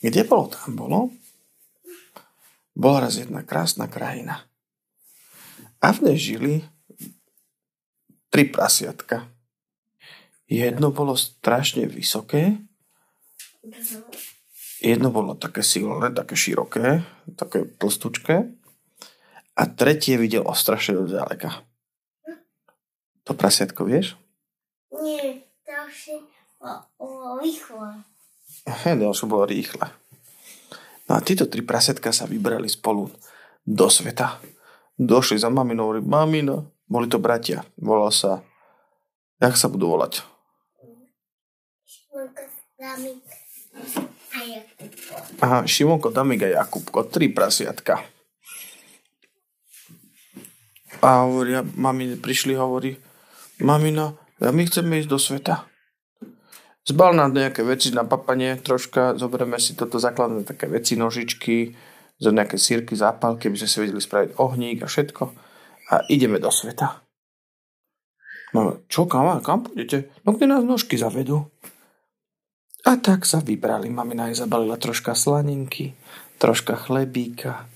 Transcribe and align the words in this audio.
Kde 0.00 0.24
bolo, 0.24 0.48
tam 0.48 0.76
bolo. 0.76 0.98
Bola 2.72 3.04
raz 3.04 3.20
jedna 3.20 3.44
krásna 3.44 3.84
krajina. 3.84 4.48
A 5.80 5.92
v 5.92 6.08
nej 6.08 6.16
žili 6.16 6.64
tri 8.32 8.48
prasiatka. 8.48 9.28
Jedno 10.50 10.90
bolo 10.90 11.14
strašne 11.14 11.86
vysoké, 11.86 12.58
jedno 14.82 15.14
bolo 15.14 15.38
také 15.38 15.62
silné, 15.62 16.10
také 16.10 16.34
široké, 16.34 17.06
také 17.38 17.70
tlstučké 17.78 18.50
a 19.54 19.62
tretie 19.70 20.18
videlo 20.18 20.50
strašne 20.56 20.98
do 20.98 21.06
ďaleka. 21.06 21.62
To 23.28 23.36
prasiatko 23.36 23.86
vieš? 23.86 24.18
Nie, 24.90 25.46
ďalšie 25.62 26.18
bolo 26.98 27.38
rýchle. 27.38 28.09
Hej, 28.66 29.00
ďalšie 29.00 29.26
bolo 29.26 29.48
rýchle. 29.48 29.86
No 31.10 31.18
a 31.18 31.20
títo 31.24 31.50
tri 31.50 31.64
prasiatka 31.64 32.14
sa 32.14 32.28
vybrali 32.28 32.70
spolu 32.70 33.10
do 33.66 33.86
sveta. 33.90 34.38
Došli 35.00 35.40
za 35.40 35.48
maminou, 35.48 35.90
hovorí, 35.90 36.04
mamina, 36.04 36.60
boli 36.84 37.08
to 37.08 37.16
bratia, 37.16 37.64
volal 37.80 38.12
sa, 38.12 38.44
jak 39.40 39.56
sa 39.56 39.72
budú 39.72 39.96
volať? 39.96 40.20
Šimonko, 41.86 42.42
Damik 42.76 43.22
a 44.34 44.40
Jakubko. 44.44 45.14
Aha, 45.40 45.58
Šimonko, 45.64 46.08
Damik 46.12 46.42
a 46.44 46.48
Jakubko, 46.60 47.00
tri 47.08 47.32
prasiatka. 47.32 48.04
A 51.00 51.24
hovoria, 51.24 51.64
mami 51.64 52.18
prišli, 52.20 52.52
hovorí, 52.58 53.00
mamina, 53.56 54.12
a 54.40 54.52
my 54.52 54.68
chceme 54.68 55.00
ísť 55.00 55.08
do 55.08 55.16
sveta. 55.16 55.69
Zbal 56.90 57.14
nám 57.14 57.30
nejaké 57.30 57.62
veci 57.62 57.94
na 57.94 58.02
papanie, 58.02 58.58
troška, 58.58 59.14
zoberieme 59.14 59.62
si 59.62 59.78
toto 59.78 60.02
základné 60.02 60.42
také 60.42 60.66
veci, 60.66 60.98
nožičky, 60.98 61.70
zo 62.18 62.34
nejaké 62.34 62.58
sírky, 62.58 62.98
zápalky, 62.98 63.46
aby 63.46 63.62
sme 63.62 63.70
si 63.70 63.78
vedeli 63.78 64.02
spraviť 64.02 64.30
ohník 64.42 64.82
a 64.82 64.90
všetko. 64.90 65.22
A 65.94 65.94
ideme 66.10 66.42
do 66.42 66.50
sveta. 66.50 66.98
No, 68.50 68.82
čo, 68.90 69.06
kam, 69.06 69.38
kam 69.38 69.62
pôjdete? 69.62 70.10
No, 70.26 70.34
kde 70.34 70.50
nás 70.50 70.66
nožky 70.66 70.98
zavedú? 70.98 71.46
A 72.82 72.98
tak 72.98 73.22
sa 73.22 73.38
vybrali. 73.38 73.86
Mamina 73.86 74.26
aj 74.26 74.42
zabalila 74.42 74.74
troška 74.74 75.14
slaninky, 75.14 75.94
troška 76.42 76.74
chlebíka, 76.74 77.70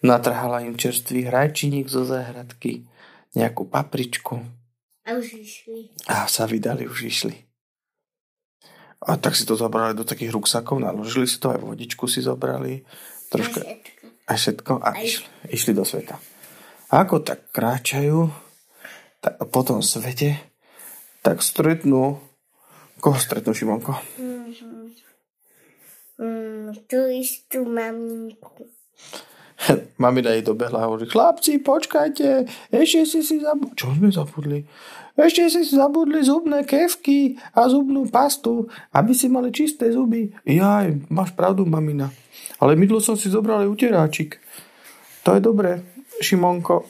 natrhala 0.00 0.64
im 0.64 0.80
čerstvý 0.80 1.28
hrajčiník 1.28 1.92
zo 1.92 2.08
záhradky, 2.08 2.88
nejakú 3.36 3.68
papričku 3.68 4.40
A 5.04 5.20
už 5.20 5.36
išli. 5.36 5.92
a 6.08 6.24
sa 6.24 6.48
vydali, 6.48 6.88
už 6.88 6.98
išli. 7.04 7.47
A 8.98 9.14
tak 9.14 9.38
si 9.38 9.46
to 9.46 9.54
zobrali 9.54 9.94
do 9.94 10.02
takých 10.02 10.34
ruksakov, 10.34 10.82
naložili 10.82 11.30
si 11.30 11.38
to, 11.38 11.54
aj 11.54 11.62
vodičku 11.62 12.10
si 12.10 12.18
zobrali, 12.18 12.82
troška, 13.30 13.62
A 14.26 14.34
všetko. 14.34 14.82
a 14.82 14.98
išli, 14.98 15.28
išli 15.54 15.72
do 15.72 15.86
sveta. 15.86 16.18
A 16.90 17.06
ako 17.06 17.22
tak 17.22 17.54
kráčajú 17.54 18.26
tak 19.20 19.38
po 19.50 19.60
tom 19.66 19.82
svete, 19.82 20.38
tak 21.22 21.42
stretnú, 21.42 22.22
koho 23.02 23.18
stretnú 23.18 23.54
Šimonko? 23.54 23.98
Mm, 26.18 26.74
tú 26.90 26.98
istú 27.14 27.62
maminku. 27.66 28.66
Mamina 30.02 30.34
jej 30.34 30.42
dobehla 30.46 30.82
a 30.82 30.86
hovorí, 30.86 31.06
chlapci, 31.10 31.58
počkajte, 31.62 32.46
ešte 32.70 33.00
si 33.06 33.20
si 33.26 33.36
zabudli. 33.42 33.74
Čo 33.74 33.94
sme 33.94 34.08
zabudli? 34.10 34.58
Ešte 35.18 35.50
si 35.50 35.66
zabudli 35.66 36.22
zubné 36.22 36.62
kevky 36.62 37.34
a 37.50 37.66
zubnú 37.66 38.06
pastu, 38.06 38.70
aby 38.94 39.10
si 39.10 39.26
mali 39.26 39.50
čisté 39.50 39.90
zuby. 39.90 40.30
Jaj, 40.46 41.10
máš 41.10 41.34
pravdu, 41.34 41.66
mamina. 41.66 42.14
Ale 42.62 42.78
mydlo 42.78 43.02
som 43.02 43.18
si 43.18 43.26
zobral 43.26 43.66
aj 43.66 43.72
uteráčik. 43.74 44.38
To 45.26 45.34
je 45.34 45.42
dobré, 45.42 45.82
Šimonko. 46.22 46.86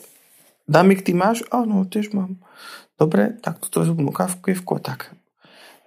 Damik, 0.69 1.01
ty 1.01 1.17
máš? 1.17 1.41
Áno, 1.49 1.89
tiež 1.89 2.13
mám. 2.13 2.37
Dobre, 3.01 3.33
tak 3.41 3.65
toto 3.65 3.81
je 3.81 3.89
zubnú 3.89 4.13
kevku 4.13 4.77
a 4.77 4.81
tak. 4.85 5.17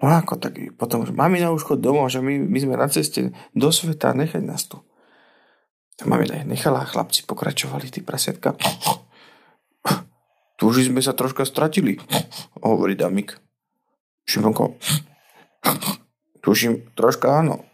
No 0.02 0.09
ako 0.09 0.41
tak, 0.41 0.58
potom, 0.81 1.06
že 1.06 1.13
mamina 1.13 1.53
už 1.53 1.62
chod 1.62 1.78
domov, 1.78 2.09
že 2.09 2.25
my, 2.25 2.41
my 2.41 2.58
sme 2.58 2.73
na 2.73 2.90
ceste 2.90 3.29
do 3.53 3.69
sveta, 3.69 4.18
nechaj 4.18 4.41
nás 4.41 4.66
tu. 4.66 4.81
Mamina 6.02 6.41
ich 6.41 6.50
nechala 6.50 6.81
a 6.81 6.90
chlapci 6.90 7.29
pokračovali, 7.29 7.94
tí 7.94 8.02
prasiatka. 8.02 8.58
Tu 10.61 10.69
už 10.69 10.94
sme 10.94 11.01
sa 11.01 11.17
troška 11.17 11.41
stratili, 11.41 11.97
hovorí 12.61 12.94
Damik. 12.94 13.33
Šimonko, 14.29 14.77
tuším, 16.45 16.94
troška 16.94 17.41
áno. 17.41 17.66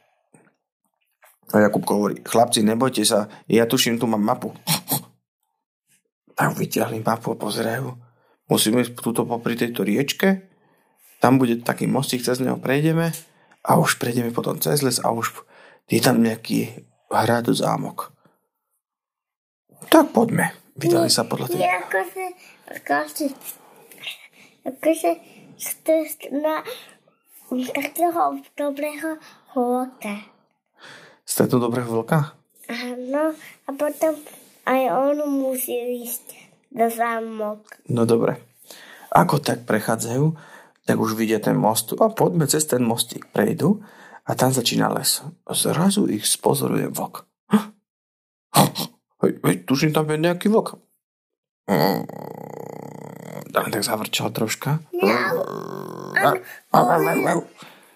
A 1.51 1.67
Jakubko 1.67 1.99
hovorí, 1.99 2.23
chlapci, 2.23 2.63
nebojte 2.63 3.03
sa, 3.03 3.27
ja 3.51 3.67
tuším, 3.67 3.99
tu 3.99 4.07
mám 4.07 4.23
mapu. 4.23 4.55
Tak 6.39 6.55
vyťahli 6.55 7.03
mapu 7.03 7.35
a 7.35 7.39
pozerajú. 7.39 7.91
Musíme 8.47 8.87
ísť 8.87 9.03
tuto 9.03 9.27
popri 9.27 9.59
tejto 9.59 9.83
riečke, 9.83 10.47
tam 11.19 11.43
bude 11.43 11.59
taký 11.59 11.91
mostík, 11.91 12.23
cez 12.23 12.39
neho 12.39 12.55
prejdeme 12.55 13.11
a 13.67 13.71
už 13.75 13.99
prejdeme 13.99 14.31
potom 14.31 14.63
cez 14.63 14.79
les 14.79 15.03
a 15.03 15.11
už 15.11 15.35
je 15.91 15.99
tam 15.99 16.23
nejaký 16.23 16.87
hrad 17.11 17.51
zámok. 17.51 18.15
Tak 19.91 20.15
poďme. 20.15 20.66
Vydali 20.77 21.09
sa 21.09 21.25
podľa 21.25 21.49
tej... 21.49 21.65
Nie, 21.65 21.73
akože, 21.81 22.25
akože, 22.69 23.25
akože, 24.61 25.11
na 26.37 26.61
takého 27.73 28.37
dobrého 28.53 29.17
hota. 29.57 30.15
Stretnú 31.25 31.57
dobrého 31.57 31.89
vlka? 31.89 32.37
Áno, 32.69 33.33
a 33.65 33.69
potom 33.73 34.13
aj 34.67 34.81
on 34.91 35.17
musí 35.25 36.05
ísť 36.05 36.25
do 36.69 36.87
zámok. 36.91 37.63
No 37.89 38.05
dobre. 38.05 38.37
Ako 39.09 39.39
tak 39.39 39.63
prechádzajú, 39.63 40.35
tak 40.83 40.97
už 40.99 41.15
vidia 41.15 41.39
ten 41.39 41.55
most. 41.55 41.95
A 41.97 42.11
poďme 42.11 42.45
cez 42.45 42.67
ten 42.67 42.83
mostík. 42.83 43.31
Prejdu 43.31 43.81
a 44.27 44.31
tam 44.35 44.51
začína 44.51 44.91
les. 44.91 45.23
Zrazu 45.47 46.05
ich 46.11 46.27
spozoruje 46.27 46.91
vlk. 46.91 47.23
Hm? 47.49 47.67
Hej, 49.23 49.31
hej, 49.41 49.55
tuším, 49.65 49.91
tam 49.93 50.05
je 50.13 50.17
nejaký 50.21 50.47
vlk. 50.49 50.77
Tam 53.49 53.65
tak 53.73 53.81
zavrčal 53.81 54.29
troška. 54.29 54.77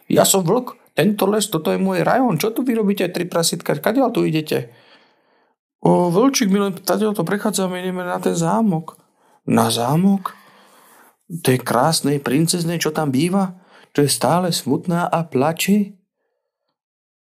Ja 0.09 0.25
som 0.25 0.41
vlk. 0.41 0.81
Tento 0.91 1.23
les, 1.29 1.47
toto 1.47 1.71
je 1.71 1.79
môj 1.79 2.03
rajón. 2.03 2.35
Čo 2.35 2.51
tu 2.51 2.67
vy 2.67 2.75
robíte, 2.75 3.07
tri 3.13 3.23
prasitka? 3.23 3.77
Kadiaľ 3.79 4.11
tu 4.11 4.27
idete? 4.27 4.73
O, 5.81 6.11
vlčík, 6.11 6.51
my 6.51 6.67
len 6.67 6.73
tadiaľ 6.77 7.15
to 7.15 7.23
prechádzame, 7.23 7.79
ideme 7.79 8.03
na 8.03 8.19
ten 8.19 8.35
zámok. 8.35 8.99
Na 9.47 9.71
zámok? 9.71 10.35
Tej 11.31 11.63
krásnej 11.63 12.19
princeznej, 12.19 12.77
čo 12.77 12.91
tam 12.91 13.09
býva? 13.09 13.55
Čo 13.95 14.03
je 14.03 14.11
stále 14.11 14.47
smutná 14.51 15.07
a 15.07 15.23
plače? 15.23 15.95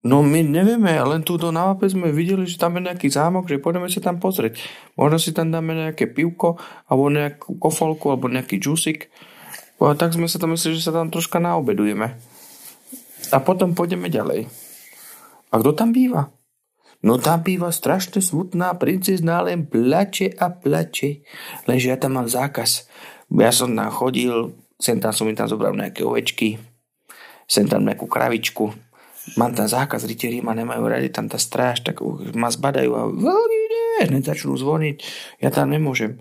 No 0.04 0.20
my 0.20 0.44
nevieme, 0.44 1.00
len 1.00 1.24
tu 1.24 1.40
na 1.40 1.72
mape 1.72 1.88
sme 1.88 2.12
videli, 2.12 2.44
že 2.44 2.60
tam 2.60 2.76
je 2.76 2.84
nejaký 2.84 3.08
zámok, 3.08 3.48
že 3.48 3.56
pôjdeme 3.56 3.88
sa 3.88 4.04
tam 4.04 4.20
pozrieť. 4.20 4.60
Možno 5.00 5.16
si 5.16 5.32
tam 5.32 5.48
dáme 5.48 5.72
nejaké 5.72 6.12
pivko, 6.12 6.60
alebo 6.92 7.08
nejakú 7.08 7.56
kofolku, 7.56 8.12
alebo 8.12 8.28
nejaký 8.28 8.60
džusik. 8.60 9.08
A 9.80 9.96
tak 9.96 10.12
sme 10.12 10.28
sa 10.28 10.36
tam 10.36 10.52
mysleli, 10.52 10.76
že 10.76 10.84
sa 10.84 10.92
tam 10.92 11.08
troška 11.08 11.40
naobedujeme. 11.40 12.20
A 13.32 13.36
potom 13.40 13.72
pôjdeme 13.72 14.12
ďalej. 14.12 14.44
A 15.48 15.54
kto 15.56 15.72
tam 15.72 15.96
býva? 15.96 16.28
No 17.04 17.16
tam 17.16 17.40
býva 17.40 17.72
strašne 17.72 18.20
smutná 18.20 18.76
princezná, 18.76 19.40
len 19.40 19.64
plače 19.64 20.36
a 20.36 20.52
plače. 20.52 21.24
Lenže 21.64 21.92
ja 21.92 21.96
tam 21.96 22.20
mám 22.20 22.28
zákaz. 22.28 22.88
Ja 23.32 23.52
som 23.52 23.72
tam 23.72 23.88
chodil, 23.88 24.52
sem 24.76 25.00
tam 25.00 25.16
som 25.16 25.28
mi 25.28 25.36
tam 25.36 25.48
zobral 25.48 25.72
nejaké 25.76 26.04
ovečky, 26.04 26.60
sem 27.48 27.64
tam 27.68 27.88
nejakú 27.88 28.04
kravičku. 28.04 28.72
Mám 29.40 29.56
tam 29.56 29.64
zákaz, 29.64 30.04
rytieri 30.04 30.44
ma 30.44 30.52
nemajú 30.52 30.84
radi, 30.84 31.08
tam 31.08 31.32
tá 31.32 31.40
stráž, 31.40 31.80
tak 31.80 32.04
ma 32.36 32.52
zbadajú 32.52 32.90
a 32.92 33.02
hneď 34.04 34.36
začnú 34.36 34.52
zvoniť. 34.60 34.96
Ja 35.40 35.48
tam 35.48 35.72
nemôžem. 35.72 36.20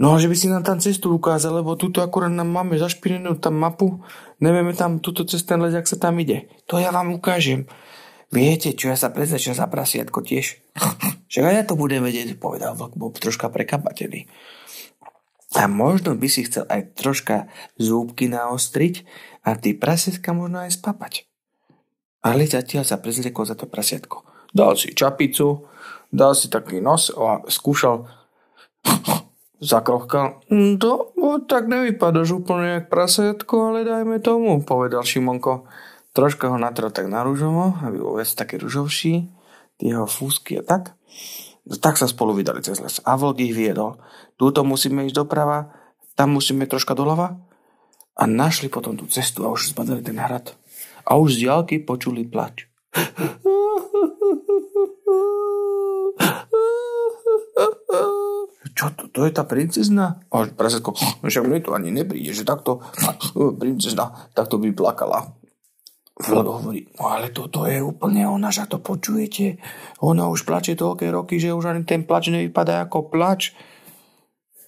No, 0.00 0.16
že 0.16 0.32
by 0.32 0.36
si 0.36 0.48
nám 0.48 0.64
tam 0.64 0.80
cestu 0.80 1.12
ukázal, 1.12 1.60
lebo 1.60 1.76
tuto 1.76 2.00
akurát 2.00 2.32
nám 2.32 2.48
máme 2.48 2.80
zašpinenú 2.80 3.36
tam 3.36 3.60
mapu, 3.60 4.00
nevieme 4.40 4.72
tam 4.72 4.96
tuto 4.96 5.28
cez 5.28 5.44
ten 5.44 5.60
les, 5.60 5.76
sa 5.76 6.00
tam 6.00 6.16
ide. 6.16 6.48
To 6.72 6.80
ja 6.80 6.88
vám 6.88 7.12
ukážem. 7.12 7.68
Viete, 8.32 8.72
čo 8.72 8.88
ja 8.88 8.96
sa 8.96 9.12
prezečím 9.12 9.52
za 9.52 9.68
prasiatko 9.68 10.24
tiež? 10.24 10.56
Že 11.30 11.46
ja 11.46 11.62
to 11.68 11.76
budem 11.76 12.00
vedieť, 12.00 12.40
povedal 12.40 12.74
vlk, 12.74 12.96
bol 12.96 13.12
troška 13.12 13.52
prekapatený. 13.52 14.26
A 15.60 15.66
možno 15.66 16.14
by 16.14 16.26
si 16.30 16.46
chcel 16.46 16.66
aj 16.66 16.94
troška 16.98 17.50
zúbky 17.78 18.30
naostriť 18.30 19.06
a 19.46 19.58
ty 19.58 19.74
prasiatka 19.74 20.30
možno 20.30 20.62
aj 20.62 20.78
spapať. 20.78 21.29
Ale 22.20 22.44
zatiaľ 22.44 22.84
sa 22.84 23.00
prezliekol 23.00 23.48
za 23.48 23.56
to 23.56 23.64
prasiatko. 23.64 24.24
Dal 24.52 24.76
si 24.76 24.92
čapicu, 24.92 25.64
dal 26.12 26.36
si 26.36 26.52
taký 26.52 26.82
nos 26.82 27.08
a 27.14 27.40
skúšal 27.48 28.04
zakrochkal. 29.60 30.44
To 30.80 31.14
no, 31.16 31.38
tak 31.44 31.68
nevypadáš 31.68 32.40
úplne 32.40 32.80
jak 32.80 32.92
prasiatko, 32.92 33.72
ale 33.72 33.86
dajme 33.86 34.20
tomu, 34.20 34.60
povedal 34.64 35.04
Šimonko. 35.04 35.68
troška 36.12 36.50
ho 36.50 36.58
natrel 36.58 36.90
tak 36.90 37.06
na 37.06 37.22
rúžovo, 37.22 37.78
aby 37.86 37.96
bol 38.02 38.18
viac 38.18 38.32
taký 38.34 38.58
rúžovší, 38.58 39.30
tie 39.78 39.94
jeho 39.94 40.08
fúsky 40.08 40.58
a 40.58 40.62
tak. 40.66 40.96
Tak 41.70 42.00
sa 42.00 42.10
spolu 42.10 42.34
vydali 42.34 42.64
cez 42.64 42.82
les. 42.82 42.98
A 43.06 43.14
vlk 43.14 43.38
ich 43.46 43.54
viedol. 43.54 44.00
Túto 44.34 44.66
musíme 44.66 45.06
ísť 45.06 45.22
doprava, 45.22 45.70
tam 46.18 46.34
musíme 46.34 46.66
troška 46.66 46.96
doľava. 46.96 47.38
A 48.18 48.26
našli 48.26 48.68
potom 48.68 48.98
tú 48.98 49.06
cestu 49.06 49.46
a 49.46 49.52
už 49.54 49.72
zbadali 49.72 50.02
ten 50.02 50.18
hrad. 50.18 50.52
A 51.10 51.18
už 51.18 51.34
z 51.34 51.50
diálky 51.50 51.82
počuli 51.82 52.22
plač. 52.22 52.70
Čo 58.78 58.86
to, 58.96 59.04
to 59.10 59.20
je 59.26 59.32
tá 59.34 59.44
princezna? 59.44 60.22
A 60.30 60.46
prasetko, 60.48 60.94
no 60.94 61.26
však 61.26 61.44
mne 61.44 61.60
to 61.60 61.74
ani 61.74 61.90
nepríde, 61.90 62.30
že 62.32 62.46
takto 62.46 62.80
princezna 63.58 64.30
takto 64.32 64.56
by 64.56 64.70
plakala. 64.70 65.34
Vlk 66.20 66.46
hovorí, 66.46 66.84
no 67.00 67.08
ale 67.10 67.32
toto 67.32 67.64
je 67.64 67.80
úplne 67.80 68.28
ona, 68.28 68.52
že 68.52 68.68
to 68.68 68.78
počujete. 68.78 69.56
Ona 70.04 70.28
už 70.28 70.44
plače 70.44 70.76
toľké 70.76 71.08
roky, 71.10 71.40
že 71.40 71.56
už 71.56 71.74
ani 71.74 71.82
ten 71.88 72.04
plač 72.04 72.28
nevypadá 72.28 72.84
ako 72.84 73.08
plač. 73.08 73.56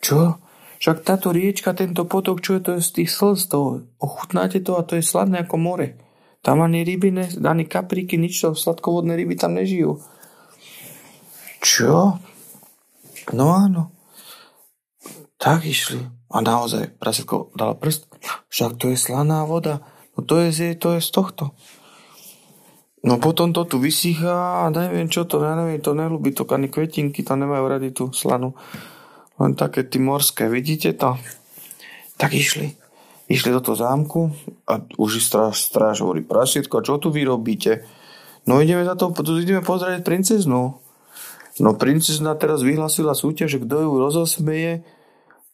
Čo? 0.00 0.43
Však 0.83 1.06
táto 1.06 1.31
riečka, 1.31 1.77
tento 1.79 2.09
potok, 2.09 2.43
čo 2.43 2.59
je 2.59 2.62
to 2.65 2.73
z 2.83 2.91
tých 2.91 3.11
slz, 3.15 3.53
to 3.53 3.87
ochutnáte 4.03 4.59
to 4.65 4.75
a 4.75 4.83
to 4.83 4.99
je 4.99 5.05
sladné 5.05 5.47
ako 5.47 5.56
more. 5.61 6.01
Tam 6.43 6.59
ani 6.59 6.83
ryby, 6.83 7.15
ne, 7.15 7.27
ani 7.47 7.71
kapríky, 7.71 8.19
nič 8.19 8.43
to, 8.43 8.59
sladkovodné 8.59 9.15
ryby 9.15 9.39
tam 9.39 9.55
nežijú. 9.55 10.03
Čo? 11.62 12.19
No 13.31 13.44
áno. 13.55 13.94
Tak 15.39 15.62
išli. 15.62 16.03
A 16.35 16.43
naozaj, 16.43 16.99
prasetko 16.99 17.55
dala 17.55 17.79
prst. 17.79 18.11
Však 18.50 18.75
to 18.75 18.91
je 18.91 18.99
slaná 18.99 19.47
voda. 19.47 19.87
No 20.19 20.27
to 20.27 20.43
je, 20.43 20.75
to 20.75 20.99
je 20.99 21.00
z 21.00 21.11
tohto. 21.15 21.55
No 23.03 23.19
potom 23.19 23.50
to 23.50 23.67
tu 23.67 23.83
vysychá 23.83 24.67
a 24.67 24.71
neviem 24.71 25.11
čo 25.11 25.27
to, 25.27 25.43
ja 25.43 25.59
neviem, 25.59 25.83
to 25.83 25.91
nelúbi 25.95 26.31
to, 26.31 26.47
ani 26.47 26.71
kvetinky 26.71 27.27
to 27.27 27.35
nemajú 27.35 27.65
rady 27.67 27.91
tú 27.91 28.15
slanu. 28.15 28.55
Len 29.43 29.59
také 29.59 29.83
tí 29.83 29.99
morské, 29.99 30.47
vidíte 30.47 30.95
to? 30.95 31.19
Tak 32.15 32.31
išli. 32.31 32.81
Išli 33.32 33.49
do 33.49 33.64
toho 33.64 33.81
zámku 33.81 34.29
a 34.69 34.84
už 35.00 35.25
stráž, 35.25 35.64
stráž 35.64 36.05
hovorí, 36.05 36.20
prasietko, 36.20 36.84
čo 36.84 37.00
tu 37.00 37.08
vy 37.08 37.25
robíte? 37.25 37.88
No 38.44 38.61
ideme 38.61 38.84
za 38.84 38.93
to, 38.93 39.08
ideme 39.40 39.64
pozrieť 39.64 40.05
princeznu. 40.05 40.76
No 41.56 41.70
princezna 41.81 42.37
teraz 42.37 42.61
vyhlasila 42.61 43.17
súťaž, 43.17 43.64
kto 43.64 43.88
ju 43.88 43.93
rozosmeje, 43.96 44.84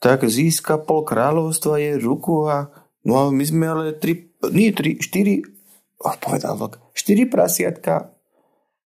tak 0.03 0.27
získa 0.27 0.83
pol 0.83 1.07
kráľovstva 1.07 1.79
jej 1.79 1.95
ruku 2.03 2.51
a 2.51 2.75
no 3.07 3.13
a 3.19 3.23
my 3.31 3.45
sme 3.47 3.67
ale 3.71 3.95
tri 3.95 4.29
nie, 4.47 4.71
tri, 4.71 5.03
štyri, 5.03 5.43
oh, 5.99 6.17
povedal 6.23 6.55
vlk, 6.55 6.79
štyri 6.95 7.27
prasiatka. 7.27 8.15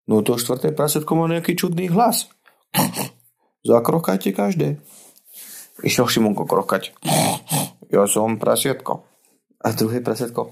No 0.08 0.24
to 0.24 0.40
štvrté 0.40 0.72
prasiatko 0.72 1.12
má 1.14 1.28
nejaký 1.28 1.54
čudný 1.54 1.92
hlas. 1.92 2.32
Zakrokajte 3.68 4.32
každé. 4.32 4.80
Išiel 5.84 6.08
Šimonko 6.08 6.48
krokať. 6.48 6.96
Ja 7.92 8.08
som 8.08 8.40
prasiatko. 8.40 9.04
A 9.60 9.76
druhé 9.76 10.00
prasiatko. 10.00 10.48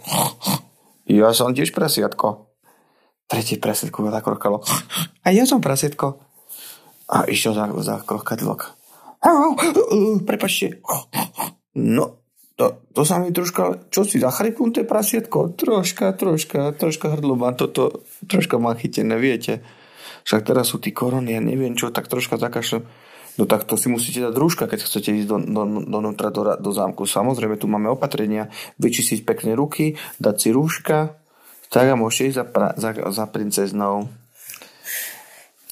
Ja 1.08 1.32
som 1.32 1.56
tiež 1.56 1.72
prasiatko. 1.72 2.52
Tretie 3.26 3.56
prasiatko 3.56 4.04
zakrokalo. 4.12 4.60
A 5.24 5.32
ja 5.32 5.48
som 5.48 5.64
prasiatko. 5.64 6.20
A 7.10 7.24
išiel 7.26 7.56
zakrokať 7.56 8.44
vlk. 8.44 8.62
Prepačte. 10.28 10.84
No, 11.74 12.20
to, 12.60 12.84
to 12.92 13.02
sa 13.08 13.16
mi 13.16 13.32
troška, 13.32 13.88
čo 13.88 14.04
si, 14.04 14.20
zachripnuté 14.20 14.84
prasietko? 14.84 15.56
Troška, 15.56 16.12
troška, 16.12 16.76
troška 16.76 17.16
hrdlo 17.16 17.40
má 17.40 17.56
toto, 17.56 18.04
troška 18.28 18.60
má 18.60 18.76
chytené, 18.76 19.16
viete. 19.16 19.64
Však 20.28 20.44
teraz 20.44 20.68
sú 20.68 20.76
tí 20.76 20.92
korony, 20.92 21.34
ja 21.34 21.40
neviem 21.40 21.72
čo, 21.72 21.88
tak 21.88 22.12
troška 22.12 22.36
zakašľam. 22.36 22.84
No 23.40 23.48
tak 23.48 23.64
to 23.64 23.80
si 23.80 23.88
musíte 23.88 24.20
dať 24.20 24.36
rúška, 24.36 24.68
keď 24.68 24.84
chcete 24.84 25.16
ísť 25.24 25.28
do, 25.32 25.40
do, 25.40 25.62
donútra 25.88 26.28
do, 26.28 26.60
do 26.60 26.70
zámku. 26.76 27.08
Samozrejme, 27.08 27.56
tu 27.56 27.72
máme 27.72 27.88
opatrenia, 27.88 28.52
vyčistiť 28.76 29.24
pekné 29.24 29.56
ruky, 29.56 29.96
dať 30.20 30.36
si 30.36 30.48
rúška, 30.52 31.16
tak 31.72 31.88
a 31.88 31.96
môžete 31.96 32.28
ísť 32.28 32.36
za, 32.36 32.44
pra, 32.44 32.68
za, 32.76 32.90
za 32.92 33.24
princeznou. 33.24 34.12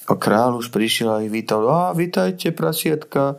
A 0.09 0.17
král 0.17 0.57
už 0.57 0.73
prišiel 0.73 1.13
a 1.13 1.21
ich 1.21 1.29
vítal. 1.29 1.69
A 1.69 1.93
vítajte, 1.93 2.57
prasietka. 2.57 3.37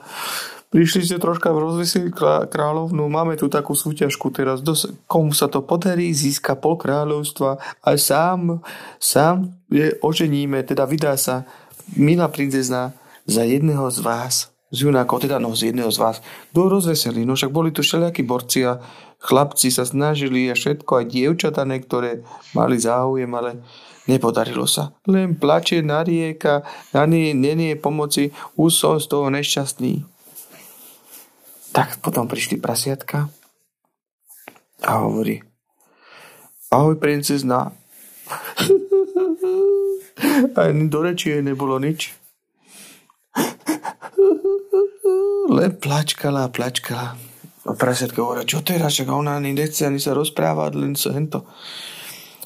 Prišli 0.69 1.01
ste 1.01 1.17
troška 1.17 1.49
v 1.49 1.65
rozvesili 1.65 2.13
kráľovnú, 2.53 3.09
máme 3.09 3.33
tu 3.33 3.49
takú 3.49 3.73
súťažku 3.73 4.29
teraz, 4.29 4.61
dos- 4.61 4.85
komu 5.09 5.33
sa 5.33 5.49
to 5.49 5.65
podarí, 5.65 6.13
získa 6.13 6.53
pol 6.53 6.77
kráľovstva 6.77 7.57
a 7.81 7.89
sám, 7.97 8.61
sám 9.01 9.49
je, 9.73 9.97
oženíme, 9.97 10.61
teda 10.61 10.85
vydá 10.85 11.17
sa 11.17 11.49
milá 11.97 12.29
princezna 12.29 12.93
za 13.29 13.45
jedného 13.45 13.85
z 13.93 14.01
vás, 14.01 14.49
z 14.73 14.89
junákov, 14.89 15.21
teda 15.21 15.37
no 15.37 15.53
z 15.53 15.73
jedného 15.73 15.93
z 15.93 16.01
vás, 16.01 16.17
kto 16.49 16.69
rozveselí, 16.69 17.25
no 17.25 17.37
však 17.37 17.53
boli 17.53 17.69
tu 17.69 17.85
všelijakí 17.85 18.25
borci 18.25 18.65
a 18.65 18.81
chlapci 19.21 19.69
sa 19.69 19.85
snažili 19.85 20.49
a 20.49 20.57
všetko, 20.57 20.89
aj 20.89 21.05
dievčatá 21.09 21.61
niektoré 21.65 22.25
mali 22.57 22.81
záujem, 22.81 23.29
ale 23.33 23.61
nepodarilo 24.09 24.65
sa. 24.65 24.97
Len 25.05 25.37
plače, 25.37 25.85
narieka, 25.85 26.65
na 26.93 27.05
nie, 27.05 27.33
nie 27.37 27.77
pomoci, 27.77 28.33
už 28.57 28.71
som 28.73 28.97
z 28.97 29.05
toho 29.05 29.29
nešťastný. 29.29 30.01
Tak 31.69 32.01
potom 32.01 32.25
prišli 32.25 32.57
prasiatka 32.57 33.29
a 34.81 35.05
hovorí 35.05 35.45
Ahoj 36.69 37.01
princezna. 37.01 37.73
Ani 40.61 40.85
do 40.85 41.01
reči 41.01 41.41
nebolo 41.41 41.81
nič. 41.81 42.13
Len 45.49 45.71
plačkala 45.81 46.45
a 46.45 46.53
plačkala. 46.53 47.17
A 47.65 47.73
prasiatka 47.73 48.21
hovorí, 48.21 48.45
čo 48.45 48.61
teraz, 48.61 48.93
čak 48.93 49.09
ona 49.09 49.41
ani 49.41 49.57
nechce 49.57 49.89
ani 49.89 49.97
sa 49.97 50.13
rozprávať, 50.13 50.71
len 50.77 50.93
sa 50.93 51.09
hento. 51.17 51.49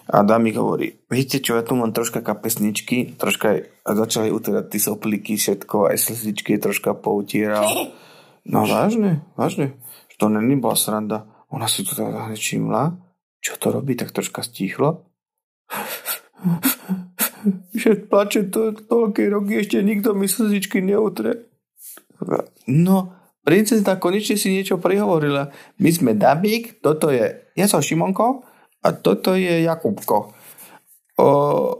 A 0.07 0.23
Damik 0.23 0.59
hovorí, 0.59 0.99
viete 1.07 1.39
čo, 1.39 1.55
ja 1.55 1.63
tu 1.63 1.79
mám 1.79 1.95
troška 1.95 2.19
kapesničky, 2.19 3.15
troška 3.15 3.63
a 3.87 3.91
začali 3.95 4.31
utierať 4.35 4.65
tie 4.67 4.81
sopliky, 4.83 5.39
všetko, 5.39 5.91
aj 5.91 5.97
slzičky 5.99 6.59
troška 6.59 6.95
poutieral. 6.95 7.67
No 8.43 8.67
vážne, 8.67 9.23
vážne. 9.39 9.79
To 10.19 10.27
není 10.27 10.59
bola 10.59 10.75
sranda. 10.75 11.23
Ona 11.47 11.71
si 11.71 11.87
to 11.87 11.95
teda 11.95 12.27
hneď 12.27 12.35
všimla. 12.35 12.99
Čo 13.39 13.55
to 13.55 13.71
robí, 13.71 13.95
tak 13.95 14.11
troška 14.11 14.43
stíchlo. 14.43 15.07
Že 17.71 18.03
plače 18.11 18.51
to 18.51 18.75
toľké 18.75 19.31
roky, 19.31 19.63
ešte 19.63 19.79
nikto 19.79 20.11
mi 20.11 20.27
slzičky 20.27 20.83
neutre. 20.83 21.52
No, 22.71 23.13
princezna 23.43 23.99
konečne 23.99 24.39
si 24.39 24.51
niečo 24.51 24.79
prihovorila. 24.79 25.51
My 25.79 25.89
sme 25.91 26.11
Dabík, 26.15 26.79
toto 26.79 27.11
je, 27.11 27.51
ja 27.53 27.65
som 27.67 27.83
Šimonko 27.83 28.43
a 28.83 28.87
toto 28.95 29.35
je 29.35 29.63
Jakubko. 29.63 30.31
O, 31.13 31.29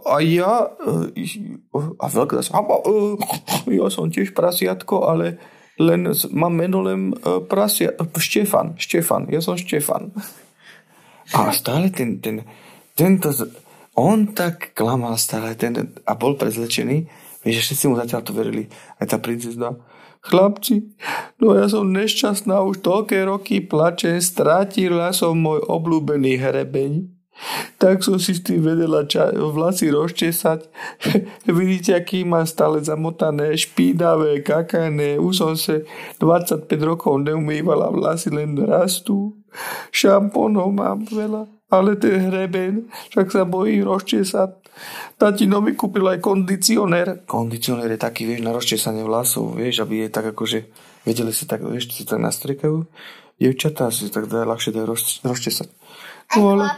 a 0.06 0.22
ja, 0.22 0.70
a 1.98 2.06
veľká 2.06 2.46
sa, 2.46 2.62
ja 3.66 3.88
som 3.90 4.14
tiež 4.14 4.38
prasiatko, 4.38 5.10
ale 5.10 5.42
len 5.82 6.06
mám 6.30 6.54
meno 6.54 6.86
len 6.86 7.18
e, 7.18 7.42
prasia, 7.42 7.98
Štefan, 7.98 8.78
Štefan, 8.78 9.26
ja 9.34 9.42
som 9.42 9.58
Štefan. 9.58 10.14
A 11.34 11.50
stále 11.50 11.90
ten, 11.90 12.22
ten, 12.22 12.46
tento, 12.94 13.34
on 13.98 14.38
tak 14.38 14.78
klamal 14.78 15.18
stále 15.18 15.58
ten, 15.58 15.74
a 16.06 16.14
bol 16.14 16.38
prezlečený, 16.38 17.10
vieš, 17.42 17.74
všetci 17.74 17.86
mu 17.90 17.98
zatiaľ 17.98 18.22
to 18.22 18.38
verili. 18.38 18.70
Aj 19.02 19.10
tá 19.10 19.18
princezna, 19.18 19.74
chlapci, 20.24 20.96
no 21.44 21.54
ja 21.54 21.68
som 21.68 21.92
nešťastná, 21.92 22.64
už 22.64 22.80
toľké 22.80 23.28
roky 23.28 23.60
plačem, 23.60 24.24
strátila 24.24 25.12
som 25.12 25.36
môj 25.36 25.62
obľúbený 25.68 26.40
hrebeň. 26.40 27.14
Tak 27.82 28.06
som 28.06 28.22
si 28.22 28.38
s 28.38 28.46
tým 28.46 28.62
vedela 28.62 29.10
ča- 29.10 29.34
vlasy 29.34 29.90
rozčesať. 29.90 30.70
Vidíte, 31.50 31.98
aký 31.98 32.22
má 32.24 32.46
stále 32.46 32.80
zamotané, 32.80 33.58
špínavé, 33.58 34.46
kakané. 34.46 35.18
Už 35.18 35.34
som 35.42 35.54
sa 35.58 35.82
25 36.22 36.70
rokov 36.86 37.20
neumývala, 37.26 37.90
vlasy 37.90 38.30
len 38.30 38.54
rastú. 38.56 39.34
Šampónov 39.90 40.70
mám 40.72 41.10
veľa, 41.10 41.50
ale 41.74 41.98
ten 41.98 42.30
hreben, 42.30 42.94
však 43.10 43.28
sa 43.34 43.42
bojí 43.50 43.82
rozčesať. 43.82 44.62
Tatino 45.18 45.62
mi 45.62 45.74
kúpil 45.74 46.06
aj 46.06 46.22
kondicionér. 46.22 47.26
Kondicionér 47.26 47.98
je 47.98 48.00
taký, 48.02 48.30
vieš, 48.30 48.42
na 48.46 48.54
rozčesanie 48.54 49.02
vlasov, 49.02 49.58
vieš, 49.58 49.82
aby 49.82 50.06
je 50.06 50.10
tak 50.14 50.26
akože, 50.34 50.60
vedeli 51.06 51.34
si 51.34 51.50
tak, 51.50 51.66
vieš, 51.66 51.94
si 51.94 52.06
tak 52.06 52.22
nastriekajú. 52.22 52.86
Dievčatá 53.42 53.90
si 53.90 54.14
tak 54.14 54.30
dá 54.30 54.46
ľahšie 54.46 54.72
dá 54.72 54.86
rozčesať. 55.26 55.68
No, 56.38 56.58
ale... 56.58 56.70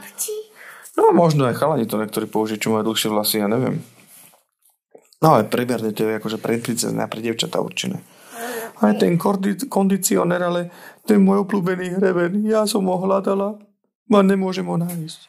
No 0.95 1.11
možno 1.11 1.43
aj 1.43 1.59
chalani 1.59 1.83
to 1.83 1.99
niektorí 1.99 2.23
použijú, 2.23 2.67
čo 2.67 2.71
majú 2.71 2.95
dlhšie 2.95 3.11
vlasy, 3.11 3.43
ja 3.43 3.51
neviem. 3.51 3.83
No 5.19 5.35
ale 5.35 5.47
primárne 5.47 5.91
to 5.91 6.07
je 6.07 6.19
akože 6.19 6.39
pre 6.39 6.55
princezné 6.59 7.03
a 7.03 7.11
pre 7.11 7.19
devčatá 7.19 7.59
určené. 7.59 7.99
Aj 8.79 8.91
ten 8.95 9.19
kondicionér, 9.67 10.41
ale 10.43 10.61
ten 11.03 11.19
môj 11.23 11.47
obľúbený 11.47 11.99
hreben, 11.99 12.43
ja 12.47 12.67
som 12.67 12.87
ho 12.87 12.95
hľadala 12.99 13.59
a 14.09 14.21
nemôžem 14.21 14.65
ho 14.65 14.77
nájsť. 14.77 15.21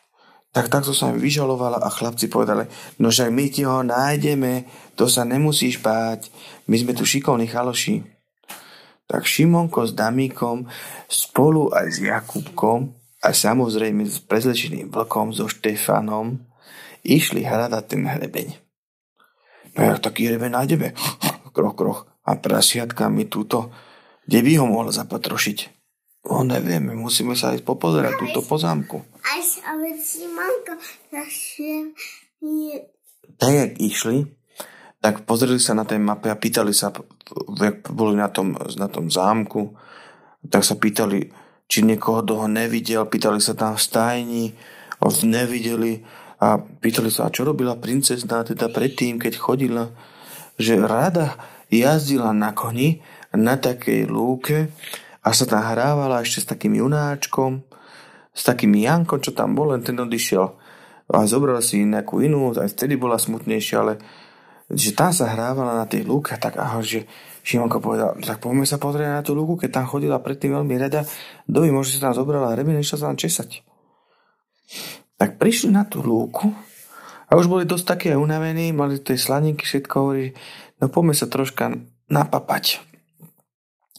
Tak 0.56 0.72
takto 0.72 0.96
sa 0.96 1.12
mi 1.12 1.20
vyžalovala 1.20 1.84
a 1.84 1.92
chlapci 1.92 2.32
povedali, 2.32 2.64
no 2.96 3.12
však 3.12 3.28
my 3.28 3.44
ti 3.52 3.68
ho 3.68 3.84
nájdeme, 3.84 4.64
to 4.96 5.04
sa 5.04 5.28
nemusíš 5.28 5.84
báť, 5.84 6.32
my 6.64 6.80
sme 6.80 6.96
tu 6.96 7.04
šikovní 7.04 7.44
chaloši. 7.44 8.00
Tak 9.04 9.28
Šimonko 9.28 9.84
s 9.84 9.92
Damíkom 9.92 10.64
spolu 11.12 11.68
aj 11.76 11.86
s 11.92 11.98
Jakubkom 12.00 12.96
a 13.20 13.36
samozrejme 13.36 14.08
s 14.08 14.24
prezlečeným 14.24 14.88
vlkom 14.88 15.36
so 15.36 15.44
Štefanom 15.44 16.40
išli 17.04 17.44
hľadať 17.44 17.84
ten 17.84 18.08
hrebeň. 18.08 18.48
No 19.76 19.92
jak 19.92 20.00
taký 20.00 20.32
hrebeň 20.32 20.56
nájdeme? 20.56 20.88
Kroch, 21.52 21.76
kroch. 21.76 22.00
A 22.24 22.34
prasiatka 22.40 23.12
mi 23.12 23.28
túto, 23.28 23.70
kde 24.24 24.40
by 24.40 24.52
ho 24.58 24.66
mohla 24.66 24.90
zapatrošiť? 24.90 25.75
O, 26.26 26.42
nevieme, 26.42 26.90
musíme 26.98 27.38
sa 27.38 27.54
ísť 27.54 27.62
popozerať 27.62 28.18
túto 28.18 28.42
poznámku. 28.42 28.98
Až 29.22 29.62
ale 29.62 29.94
Simonko 29.94 30.74
našiel 31.14 31.94
Tak, 33.38 33.52
jak 33.54 33.72
išli, 33.78 34.26
tak 34.98 35.22
pozreli 35.22 35.62
sa 35.62 35.78
na 35.78 35.86
tej 35.86 36.02
mape 36.02 36.26
a 36.26 36.34
pýtali 36.34 36.74
sa, 36.74 36.90
jak 37.62 37.86
boli 37.94 38.18
na 38.18 38.26
tom, 38.26 38.58
na 38.58 38.90
tom 38.90 39.06
zámku, 39.06 39.78
tak 40.50 40.66
sa 40.66 40.74
pýtali, 40.74 41.30
či 41.70 41.86
niekoho 41.86 42.26
toho 42.26 42.50
nevidel, 42.50 43.06
pýtali 43.06 43.38
sa 43.38 43.54
tam 43.54 43.78
v 43.78 43.86
stajni, 43.86 44.44
nevideli. 45.22 46.02
A 46.42 46.58
pýtali 46.58 47.08
sa, 47.08 47.30
a 47.30 47.32
čo 47.32 47.46
robila 47.46 47.78
princezna 47.78 48.42
teda 48.42 48.68
predtým, 48.68 49.22
keď 49.22 49.38
chodila, 49.38 49.84
že 50.58 50.74
rada 50.74 51.38
jazdila 51.70 52.34
na 52.34 52.50
koni 52.50 53.00
na 53.32 53.56
takej 53.56 54.10
lúke, 54.10 54.68
a 55.26 55.34
sa 55.34 55.42
tam 55.42 55.58
hrávala 55.58 56.22
ešte 56.22 56.46
s 56.46 56.46
takým 56.46 56.78
junáčkom, 56.78 57.66
s 58.30 58.42
takým 58.46 58.70
Jankom, 58.78 59.18
čo 59.18 59.34
tam 59.34 59.58
bol, 59.58 59.74
len 59.74 59.82
ten 59.82 59.98
odišiel 59.98 60.44
a 61.10 61.26
zobral 61.26 61.58
si 61.62 61.82
nejakú 61.82 62.22
inú, 62.22 62.54
aj 62.54 62.70
vtedy 62.78 62.94
bola 62.94 63.18
smutnejšia, 63.18 63.76
ale 63.82 63.98
že 64.70 64.94
tam 64.94 65.14
sa 65.14 65.30
hrávala 65.30 65.78
na 65.78 65.86
tej 65.86 66.06
lúke, 66.06 66.34
tak 66.34 66.58
ahoj, 66.58 66.82
že 66.82 67.00
Šimonko 67.46 67.78
povedal, 67.78 68.18
tak 68.18 68.42
poďme 68.42 68.66
sa 68.66 68.82
pozrieť 68.82 69.10
na 69.18 69.22
tú 69.22 69.38
lúku, 69.38 69.54
keď 69.54 69.82
tam 69.82 69.86
chodila 69.86 70.18
predtým 70.18 70.50
veľmi 70.50 70.74
rada, 70.74 71.06
doby 71.46 71.70
možno 71.70 71.94
si 71.94 72.02
tam 72.02 72.10
zobrala 72.10 72.58
rebene, 72.58 72.82
išla 72.82 72.98
sa 72.98 73.06
tam 73.10 73.18
česať. 73.18 73.62
Tak 75.14 75.38
prišli 75.38 75.70
na 75.70 75.86
tú 75.86 76.02
lúku 76.02 76.50
a 77.30 77.38
už 77.38 77.46
boli 77.46 77.62
dosť 77.62 77.86
také 77.86 78.10
unavení, 78.18 78.74
mali 78.74 78.98
tie 78.98 79.14
slaninky, 79.14 79.62
všetko 79.62 79.94
hovorí, 79.94 80.34
no 80.82 80.90
poďme 80.90 81.14
sa 81.14 81.30
troška 81.30 81.70
napapať. 82.10 82.82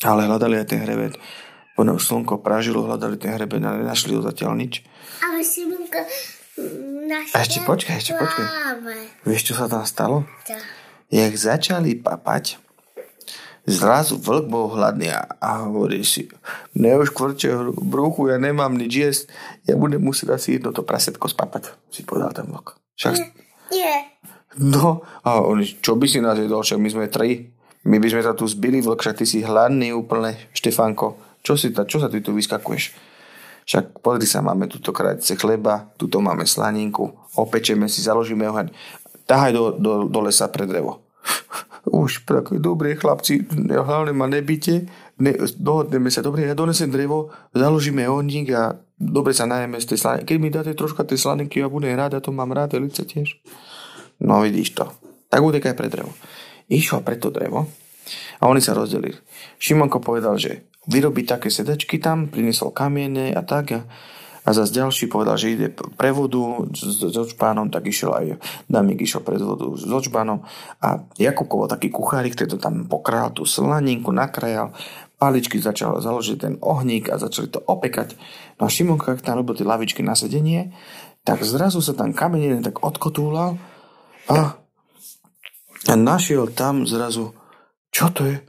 Ale 0.06 0.30
hľadali 0.30 0.62
aj 0.62 0.68
ten 0.70 0.82
hrebeň. 0.84 1.18
Ono 1.78 1.98
už 1.98 2.10
slnko 2.10 2.42
pražilo, 2.42 2.86
hľadali 2.86 3.18
ten 3.22 3.34
hrebeň, 3.34 3.62
ale 3.66 3.78
nenašli 3.86 4.18
ho 4.18 4.22
zatiaľ 4.22 4.58
nič. 4.58 4.82
Ale 5.22 5.42
Simonka 5.46 6.02
A 7.34 7.38
ešte 7.42 7.62
počkaj, 7.66 8.02
ešte 8.02 8.14
počkaj. 8.18 8.46
Vieš, 9.26 9.42
čo 9.50 9.54
sa 9.54 9.70
tam 9.70 9.86
stalo? 9.86 10.26
To. 10.50 10.58
Jak 11.14 11.34
začali 11.38 11.96
papať, 12.02 12.58
zrazu 13.68 14.16
vlk 14.18 14.46
bol 14.48 14.72
hladný 14.72 15.12
a, 15.12 15.28
a 15.38 15.68
hovorí 15.68 16.02
si, 16.02 16.32
mne 16.72 17.04
už 17.04 17.12
kvrče 17.12 17.76
bruchu, 17.76 18.32
ja 18.32 18.40
nemám 18.40 18.74
nič 18.74 18.92
jesť, 18.92 19.24
ja 19.68 19.76
budem 19.76 20.00
musieť 20.00 20.40
asi 20.40 20.58
jedno 20.58 20.72
to 20.72 20.88
prasetko 20.88 21.28
spapať, 21.28 21.76
si 21.92 22.08
povedal 22.08 22.32
ten 22.32 22.48
vlk. 22.48 22.80
Však, 22.96 23.14
Nie. 23.76 24.18
no, 24.58 25.04
a 25.22 25.44
on, 25.44 25.62
čo 25.62 26.00
by 26.00 26.08
si 26.08 26.24
nás 26.24 26.40
jedol, 26.40 26.64
však 26.64 26.80
my 26.80 26.90
sme 26.90 27.06
tri, 27.12 27.52
my 27.88 27.98
by 28.04 28.08
sme 28.12 28.22
sa 28.22 28.36
tu 28.36 28.44
zbili, 28.44 28.84
vlk, 28.84 29.00
však 29.00 29.18
ty 29.24 29.26
si 29.26 29.40
hladný 29.40 29.96
úplne, 29.96 30.36
Štefanko, 30.52 31.40
čo, 31.40 31.56
si 31.56 31.72
ta, 31.72 31.88
čo 31.88 32.04
sa 32.04 32.12
ty 32.12 32.20
tu 32.20 32.36
vyskakuješ? 32.36 32.92
Však 33.68 34.04
pozri 34.04 34.28
sa, 34.28 34.44
máme 34.44 34.68
tuto 34.68 34.92
krajce 34.92 35.40
chleba, 35.40 35.88
tuto 35.96 36.20
máme 36.20 36.44
slaninku, 36.44 37.16
opečeme 37.40 37.88
si, 37.88 38.04
založíme 38.04 38.48
oheň. 38.48 38.72
Tahaj 39.28 39.52
do, 39.56 39.64
do, 39.76 39.92
do 40.08 40.20
lesa 40.24 40.52
pre 40.52 40.68
drevo. 40.68 41.04
Už, 41.88 42.28
tak 42.28 42.52
dobre, 42.60 43.00
chlapci, 43.00 43.48
hlavne 43.72 44.12
ma 44.12 44.28
nebite, 44.28 44.88
ne, 45.20 45.32
dohodneme 45.56 46.12
sa, 46.12 46.20
dobre, 46.20 46.48
ja 46.48 46.56
donesem 46.56 46.92
drevo, 46.92 47.32
založíme 47.56 48.04
ohník 48.08 48.52
a 48.52 48.76
dobre 49.00 49.32
sa 49.32 49.48
najeme 49.48 49.80
z 49.80 49.96
tej 49.96 50.00
slaninky. 50.04 50.28
Keď 50.28 50.38
mi 50.40 50.52
dáte 50.52 50.72
troška 50.76 51.08
tej 51.08 51.24
slaninky, 51.24 51.64
ja 51.64 51.72
budem 51.72 51.96
rád, 51.96 52.20
ja 52.20 52.22
to 52.24 52.36
mám 52.36 52.52
rád, 52.52 52.76
lice 52.80 53.08
tiež. 53.08 53.40
No 54.20 54.44
vidíš 54.44 54.76
to. 54.76 54.92
Tak 55.28 55.44
utekaj 55.44 55.76
pre 55.76 55.88
drevo. 55.92 56.12
Išiel 56.68 57.04
pre 57.04 57.16
to 57.16 57.32
drevo 57.32 57.68
a 58.40 58.44
oni 58.48 58.62
sa 58.64 58.78
rozdelili. 58.78 59.18
Šimonko 59.60 60.00
povedal, 60.00 60.40
že 60.40 60.68
vyrobí 60.88 61.28
také 61.28 61.52
sedačky 61.52 62.00
tam, 62.00 62.32
priniesol 62.32 62.72
kamiene 62.72 63.36
a 63.36 63.44
tak 63.44 63.66
a, 63.76 63.80
a 64.48 64.50
zase 64.56 64.80
ďalší 64.80 65.12
povedal, 65.12 65.36
že 65.36 65.52
ide 65.52 65.68
pre 65.74 66.16
vodu 66.16 66.40
s, 66.72 67.04
s 67.04 67.16
očpánom, 67.16 67.68
tak 67.68 67.92
išiel 67.92 68.12
aj 68.16 68.26
Damík 68.72 69.04
išiel 69.04 69.20
pre 69.24 69.36
vodu 69.36 69.68
s 69.76 69.84
očpánom 69.84 70.48
a 70.80 71.04
Jakubko 71.20 71.68
bol 71.68 71.70
taký 71.70 71.92
kuchárik, 71.92 72.36
ktorý 72.40 72.56
to 72.56 72.60
tam 72.60 72.88
pokrájal 72.88 73.36
tú 73.36 73.44
slaninku, 73.44 74.16
nakrajal, 74.16 74.72
paličky 75.20 75.60
začal 75.60 76.00
založiť 76.00 76.38
ten 76.40 76.54
ohník 76.64 77.12
a 77.12 77.20
začali 77.20 77.52
to 77.52 77.60
opekať. 77.60 78.16
No 78.62 78.70
a 78.70 78.72
Šimonko, 78.72 79.18
ak 79.18 79.26
tam 79.26 79.44
robil 79.44 79.60
tie 79.60 79.68
lavičky 79.68 80.06
na 80.06 80.16
sedenie, 80.16 80.72
tak 81.28 81.44
zrazu 81.44 81.84
sa 81.84 81.92
tam 81.92 82.16
kameň 82.16 82.64
tak 82.64 82.80
odkotúlal 82.80 83.60
a, 84.32 84.56
a 85.86 85.94
našiel 85.94 86.50
tam 86.50 86.90
zrazu, 86.90 87.38
čo 87.94 88.10
to 88.10 88.26
je? 88.26 88.42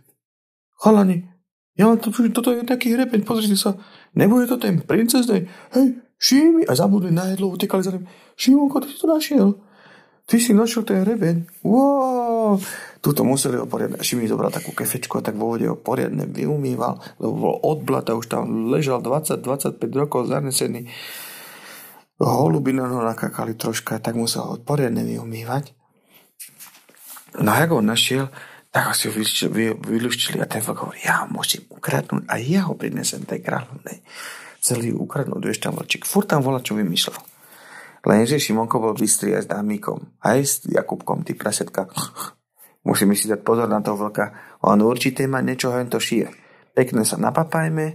Chalani, 0.80 1.28
ja 1.78 1.94
to, 1.94 2.10
toto 2.10 2.50
je 2.50 2.66
taký 2.66 2.94
hrepeň, 2.96 3.22
pozrite 3.22 3.54
sa, 3.54 3.76
nebude 4.16 4.50
to 4.50 4.58
ten 4.58 4.82
princeznej, 4.82 5.46
hej, 5.76 5.86
Šimi, 6.18 6.66
a 6.66 6.74
zabudli 6.74 7.14
na 7.14 7.30
jedlo, 7.30 7.54
utekali 7.54 7.82
za 7.82 7.94
ním, 7.94 8.10
Šimonko, 8.34 8.82
ty 8.82 8.90
si 8.90 8.98
to 8.98 9.06
našiel, 9.06 9.48
ty 10.26 10.42
si 10.42 10.50
našiel 10.50 10.82
ten 10.82 11.06
hrebeň, 11.06 11.62
wow, 11.62 12.58
tuto 12.98 13.22
museli 13.22 13.62
ho 13.62 13.70
poriadne, 13.70 14.02
Šimi 14.02 14.26
zobral 14.26 14.50
takú 14.50 14.74
kefečku 14.74 15.18
a 15.18 15.22
tak 15.22 15.38
vo 15.38 15.54
vode 15.54 15.70
ho 15.70 15.78
poriadne 15.78 16.26
vyumýval, 16.26 16.98
lebo 17.22 17.34
bol 17.38 17.54
od 17.62 17.78
blata, 17.86 18.18
už 18.18 18.26
tam 18.26 18.74
ležal 18.74 18.98
20-25 18.98 19.78
rokov 19.94 20.26
zanesený, 20.26 20.90
holuby 22.18 22.74
na 22.74 22.90
ho 22.90 23.06
nakakali 23.06 23.54
troška, 23.54 24.02
tak 24.02 24.18
musel 24.18 24.42
ho 24.42 24.54
poriadne 24.58 25.06
vyumývať. 25.06 25.77
No 27.36 27.52
a 27.52 27.60
ako 27.60 27.80
ho 27.80 27.84
našiel, 27.84 28.32
tak 28.72 28.88
ho 28.88 28.92
si 28.96 29.08
ho 29.08 29.12
vyluštili, 29.12 29.50
vy, 29.52 29.64
vyluštili 29.76 30.38
a 30.40 30.48
ten 30.48 30.64
vlk 30.64 30.78
hovorí, 30.80 31.00
ja 31.04 31.24
ho 31.24 31.26
musím 31.28 31.68
ukradnúť 31.68 32.24
a 32.28 32.34
ja 32.40 32.68
ho 32.68 32.76
prinesem 32.76 33.24
tej 33.28 33.44
kráľovnej. 33.44 34.00
Celý 34.64 34.92
ukradnúť, 34.96 35.42
vieš 35.44 35.60
tam 35.64 35.76
vlčík. 35.76 36.04
Furt 36.04 36.28
tam 36.28 36.44
volá, 36.44 36.60
čo 36.60 36.76
vymýšľal. 36.76 37.20
Lenže 38.08 38.40
Šimonko 38.40 38.78
bol 38.78 38.94
bystrý 38.94 39.34
aj 39.36 39.42
s 39.44 39.48
Dámikom, 39.50 39.98
aj 40.22 40.38
s 40.40 40.52
Jakubkom, 40.68 41.26
ty 41.26 41.34
prasetka. 41.34 41.90
Musíme 42.88 43.12
si 43.12 43.28
dať 43.28 43.42
pozor 43.42 43.68
na 43.68 43.82
toho 43.82 43.98
vlka. 43.98 44.58
On 44.64 44.78
určite 44.80 45.26
má 45.26 45.42
niečo, 45.42 45.74
hen 45.74 45.90
to 45.90 46.00
šije. 46.00 46.30
Pekne 46.72 47.02
sa 47.02 47.18
napapajme 47.18 47.86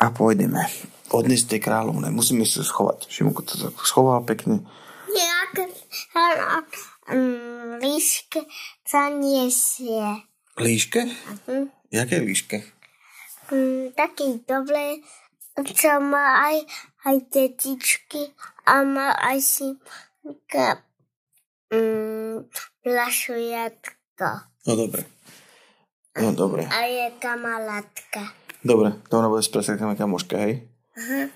a 0.00 0.06
pôjdeme. 0.14 0.62
Odniesť 1.10 1.58
tej 1.58 1.60
kráľovnej. 1.66 2.14
Musíme 2.14 2.46
si 2.46 2.62
schovať. 2.62 3.10
Šimonko 3.10 3.42
to 3.42 3.74
schoval 3.82 4.22
pekne. 4.22 4.62
Nejak 5.10 5.52
um, 7.10 7.49
líške 7.80 8.40
nesie. 9.20 10.24
Líške? 10.56 11.00
Mhm. 11.04 11.70
Jaké 11.90 12.16
líške? 12.22 12.58
Um, 13.50 13.90
taký 13.98 14.46
dobré, 14.46 15.02
čo 15.74 15.98
má 15.98 16.46
aj, 16.46 16.56
aj 17.02 17.16
detičky 17.34 18.30
a 18.62 18.86
má 18.86 19.10
aj 19.18 19.38
si 19.42 19.66
um, 21.74 22.46
plašujatko. 22.86 24.28
No 24.70 24.72
dobre. 24.78 25.02
No 26.14 26.30
dobre. 26.30 26.62
A 26.70 26.86
je 26.86 27.06
kamarátka. 27.18 28.30
Dobre, 28.60 28.92
to 29.08 29.18
ona 29.18 29.32
bude 29.32 29.42
spresekneme 29.42 29.96
kamoška, 29.96 30.36
hej? 30.36 30.68
Aha. 30.94 31.32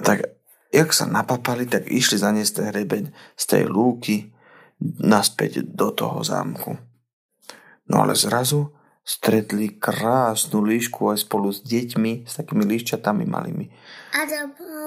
Tak, 0.00 0.26
jak 0.74 0.90
sa 0.90 1.06
napapali, 1.06 1.70
tak 1.70 1.86
išli 1.86 2.18
zaniesť 2.18 2.52
ten 2.60 2.66
hrebeň 2.74 3.04
z 3.38 3.44
tej 3.46 3.62
lúky 3.70 4.34
naspäť 4.80 5.64
do 5.64 5.92
toho 5.92 6.24
zámku. 6.24 6.76
No 7.90 8.06
ale 8.06 8.16
zrazu 8.16 8.72
stretli 9.04 9.76
krásnu 9.76 10.62
líšku 10.62 11.10
aj 11.10 11.26
spolu 11.26 11.50
s 11.50 11.60
deťmi, 11.64 12.28
s 12.28 12.38
takými 12.38 12.64
líščatami 12.64 13.24
malými. 13.26 13.66
A 14.14 14.20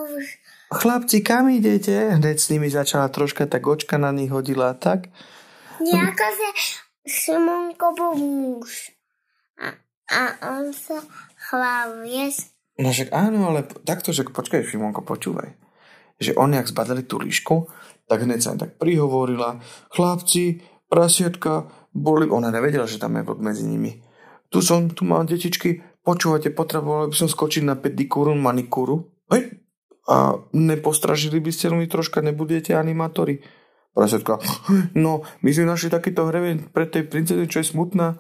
už 0.04 0.26
Chlapci, 0.74 1.22
kam 1.22 1.54
idete? 1.54 1.94
Hneď 2.18 2.38
s 2.42 2.50
nimi 2.50 2.66
začala 2.66 3.06
troška, 3.14 3.46
tak 3.46 3.62
očka 3.70 4.02
na 4.02 4.10
nich 4.10 4.34
hodila 4.34 4.74
tak. 4.74 5.14
nejako 5.78 6.26
sa 6.34 6.50
Simonko 7.04 7.88
bol 7.94 8.16
muž. 8.18 8.90
A, 9.60 9.70
a 10.10 10.20
on 10.58 10.74
sa 10.74 11.04
chvál, 11.38 12.02
vieš? 12.02 12.50
No 12.80 12.90
však 12.90 13.14
áno, 13.14 13.54
ale 13.54 13.70
takto, 13.86 14.10
že 14.10 14.26
počkaj, 14.26 14.66
Šimonko, 14.66 15.06
počúvaj. 15.06 15.54
Že 16.18 16.40
oni, 16.42 16.58
ak 16.58 16.72
zbadali 16.72 17.06
tú 17.06 17.22
líšku, 17.22 17.70
tak 18.08 18.24
hneď 18.24 18.40
sa 18.40 18.54
im 18.54 18.62
tak 18.62 18.76
prihovorila. 18.78 19.64
Chlapci, 19.92 20.62
prasiatka, 20.92 21.72
boli... 21.94 22.30
Ona 22.30 22.50
nevedela, 22.50 22.90
že 22.90 23.02
tam 23.02 23.18
je 23.18 23.26
vlk 23.26 23.40
medzi 23.40 23.64
nimi. 23.64 24.04
Tu 24.54 24.62
som, 24.62 24.90
tu 24.92 25.08
mám 25.08 25.26
detičky, 25.26 25.82
počúvate, 26.06 26.54
potreboval 26.54 27.10
by 27.10 27.16
som 27.18 27.30
skočiť 27.32 27.64
na 27.66 27.74
pedikúru, 27.74 28.38
manikúru. 28.38 29.10
Hej, 29.34 29.64
a 30.06 30.36
nepostražili 30.52 31.40
by 31.40 31.52
ste 31.56 31.72
mi 31.72 31.88
troška, 31.88 32.20
nebudete 32.20 32.76
animátori? 32.76 33.40
Prasetka, 33.94 34.42
no, 34.98 35.22
my 35.46 35.50
sme 35.54 35.70
našli 35.70 35.94
takýto 35.94 36.26
hrebeň 36.26 36.74
pre 36.74 36.90
tej 36.90 37.06
princezny, 37.06 37.46
čo 37.46 37.62
je 37.62 37.72
smutná. 37.72 38.18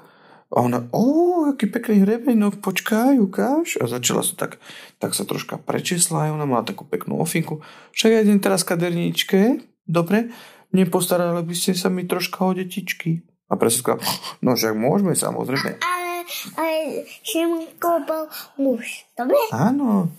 A 0.53 0.61
ona, 0.61 0.85
o, 0.93 1.49
aký 1.49 1.65
pekný 1.65 2.05
hrebeň, 2.05 2.37
no 2.37 2.49
počkaj, 2.53 3.17
ukáž. 3.17 3.81
A 3.81 3.89
začala 3.89 4.21
sa 4.21 4.37
tak, 4.37 4.61
tak 5.01 5.17
sa 5.17 5.25
troška 5.25 5.57
prečesla 5.57 6.29
a 6.29 6.33
ona 6.33 6.45
mala 6.45 6.61
takú 6.61 6.85
peknú 6.85 7.17
ofinku. 7.17 7.65
Však 7.97 8.09
ja 8.13 8.21
idem 8.21 8.37
teraz 8.37 8.61
kaderníčke, 8.61 9.65
dobre, 9.83 10.31
nepostarali 10.71 11.41
by 11.41 11.55
ste 11.55 11.73
sa 11.73 11.87
mi 11.87 12.03
troška 12.03 12.41
o 12.41 12.51
detičky. 12.51 13.23
A 13.47 13.55
presetka, 13.55 14.01
no 14.41 14.55
však 14.55 14.73
môžeme, 14.73 15.13
samozrejme. 15.13 15.77
Ale, 15.77 16.25
ale 16.57 16.73
Šimonko 17.21 18.01
bol 18.07 18.25
muž, 18.57 19.05
dobre? 19.13 19.37
Áno, 19.53 20.09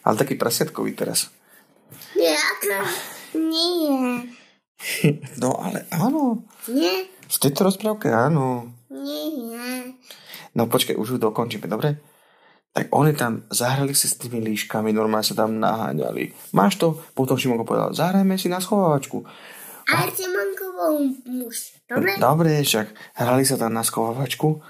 ale 0.00 0.14
taký 0.16 0.40
prasiatkový 0.40 0.96
teraz. 0.96 1.28
Nie, 2.16 2.32
ako 2.32 2.76
nie. 3.36 4.24
No 5.36 5.60
ale 5.60 5.84
áno, 5.92 6.48
Nie, 6.64 7.04
v 7.28 7.36
tejto 7.36 7.68
rozprávke 7.68 8.08
áno. 8.08 8.72
nie. 8.88 9.92
No 10.56 10.66
počkaj, 10.66 10.96
už 10.96 11.14
ju 11.14 11.18
dokončíme, 11.20 11.68
dobre? 11.68 12.00
Tak 12.70 12.86
oni 12.94 13.12
tam 13.18 13.42
zahrali 13.50 13.90
si 13.98 14.06
s 14.06 14.14
tými 14.14 14.38
líškami, 14.38 14.94
normálne 14.94 15.26
sa 15.26 15.34
tam 15.34 15.58
naháňali. 15.58 16.54
Máš 16.54 16.78
to? 16.78 17.02
Potom 17.18 17.34
Šimonko 17.34 17.66
povedal, 17.66 17.90
zahrajme 17.90 18.38
si 18.38 18.46
na 18.46 18.62
schovávačku. 18.62 19.26
Ale 19.90 20.06
Šimonko 20.14 20.66
bol 20.78 20.94
muž, 21.26 21.74
dobre? 21.90 22.14
Dobre, 22.14 22.50
však 22.62 23.18
hrali 23.18 23.42
sa 23.42 23.58
tam 23.58 23.74
na 23.74 23.82
schovávačku 23.82 24.62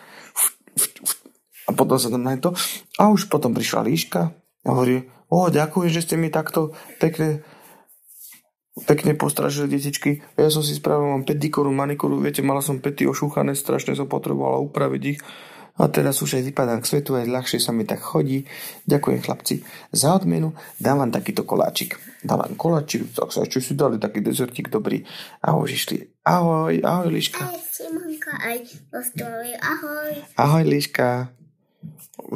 a 1.68 1.70
potom 1.76 2.00
sa 2.00 2.08
tam 2.08 2.24
to 2.40 2.50
a 2.96 3.12
už 3.12 3.28
potom 3.28 3.52
prišla 3.52 3.84
líška 3.84 4.32
a 4.64 4.68
hovorí, 4.72 5.06
o, 5.28 5.52
ďakujem, 5.52 5.92
že 5.92 6.02
ste 6.02 6.16
mi 6.16 6.32
takto 6.32 6.72
pekne 6.98 7.44
pekne 8.86 9.12
postražili 9.12 9.76
detičky. 9.76 10.24
Ja 10.40 10.48
som 10.48 10.64
si 10.64 10.72
spravil, 10.72 11.10
mám 11.12 11.28
pedikúru, 11.28 11.68
manikúru, 11.68 12.16
viete, 12.16 12.40
mala 12.40 12.64
som 12.64 12.80
pety 12.80 13.04
ošúchané, 13.04 13.52
strašne 13.52 13.92
som 13.92 14.08
potrebovala 14.08 14.62
upraviť 14.62 15.02
ich. 15.04 15.20
A 15.80 15.88
teraz 15.88 16.20
už 16.20 16.36
aj 16.36 16.44
vypadám 16.44 16.84
k 16.84 16.90
svetu, 16.92 17.16
aj 17.16 17.24
ľahšie 17.24 17.56
sa 17.56 17.72
mi 17.72 17.88
tak 17.88 18.04
chodí. 18.04 18.44
Ďakujem 18.84 19.24
chlapci. 19.24 19.64
Za 19.90 20.12
odmenu 20.12 20.52
dám 20.76 21.00
vám 21.00 21.08
takýto 21.08 21.48
koláčik. 21.48 21.96
Dám 22.20 22.44
vám 22.44 22.54
koláčik, 22.54 23.08
tak 23.16 23.32
sa 23.32 23.48
ešte 23.48 23.64
si 23.64 23.72
dali 23.72 23.96
taký 23.96 24.20
dezertík 24.20 24.68
dobrý. 24.68 25.08
A 25.40 25.56
už 25.56 25.72
išli. 25.72 26.12
Ahoj, 26.20 26.84
ahoj 26.84 27.08
Liška. 27.08 27.40
Aj 27.48 27.56
Šimonko, 27.72 28.30
aj 28.36 28.58
Rostrovi, 28.92 29.52
ahoj. 29.56 30.12
Ahoj 30.36 30.64
Liška. 30.68 31.32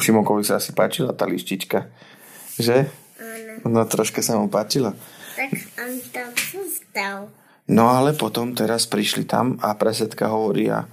Šimonkovi 0.00 0.40
sa 0.40 0.56
asi 0.56 0.72
páčila 0.72 1.12
tá 1.12 1.28
lištička. 1.28 1.92
Že? 2.56 2.88
Áno, 3.20 3.52
No 3.68 3.84
troška 3.84 4.24
sa 4.24 4.40
mu 4.40 4.48
páčila. 4.48 4.96
tak 5.36 5.52
on 5.76 5.92
tam 6.16 6.30
zostal. 6.32 7.28
No 7.68 7.92
ale 7.92 8.16
potom 8.16 8.56
teraz 8.56 8.88
prišli 8.88 9.28
tam 9.28 9.60
a 9.60 9.76
presetka 9.76 10.32
hovorí 10.32 10.68
a 10.72 10.88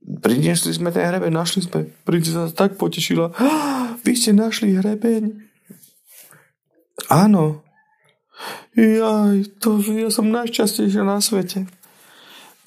priniesli 0.00 0.72
sme 0.72 0.90
ten 0.90 1.06
hrebeň, 1.06 1.32
našli 1.32 1.64
sme. 1.64 1.88
Princesa 2.04 2.48
sa 2.48 2.54
tak 2.66 2.80
potešila. 2.80 3.36
"Ah, 3.36 3.96
Vy 4.04 4.16
ste 4.16 4.32
našli 4.32 4.74
hrebeň? 4.76 5.50
Áno. 7.12 7.60
Jaj, 8.72 9.60
to, 9.60 9.82
ja 9.84 10.08
som 10.08 10.32
najšťastnejšia 10.32 11.04
na 11.04 11.20
svete. 11.20 11.68